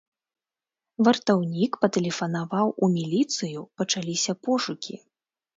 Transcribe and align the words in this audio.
Вартаўнік 1.07 1.77
патэлефанаваў 1.83 2.67
у 2.87 2.89
міліцыю, 2.97 3.61
пачаліся 3.83 4.37
пошукі. 4.49 5.01